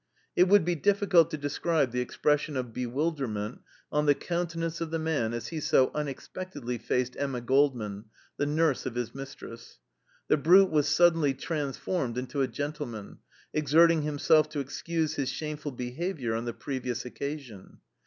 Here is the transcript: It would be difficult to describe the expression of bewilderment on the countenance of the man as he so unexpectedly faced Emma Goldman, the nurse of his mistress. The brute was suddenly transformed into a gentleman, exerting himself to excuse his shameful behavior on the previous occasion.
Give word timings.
It 0.35 0.47
would 0.47 0.65
be 0.65 0.73
difficult 0.73 1.29
to 1.29 1.37
describe 1.37 1.91
the 1.91 2.01
expression 2.01 2.57
of 2.57 2.73
bewilderment 2.73 3.59
on 3.91 4.07
the 4.07 4.15
countenance 4.15 4.81
of 4.81 4.89
the 4.89 4.97
man 4.97 5.31
as 5.31 5.49
he 5.49 5.59
so 5.59 5.91
unexpectedly 5.93 6.79
faced 6.79 7.15
Emma 7.19 7.39
Goldman, 7.39 8.05
the 8.35 8.47
nurse 8.47 8.87
of 8.87 8.95
his 8.95 9.13
mistress. 9.13 9.77
The 10.27 10.37
brute 10.37 10.71
was 10.71 10.87
suddenly 10.87 11.35
transformed 11.35 12.17
into 12.17 12.41
a 12.41 12.47
gentleman, 12.47 13.19
exerting 13.53 14.01
himself 14.01 14.49
to 14.49 14.59
excuse 14.59 15.13
his 15.17 15.29
shameful 15.29 15.71
behavior 15.73 16.33
on 16.33 16.45
the 16.45 16.53
previous 16.53 17.05
occasion. 17.05 17.77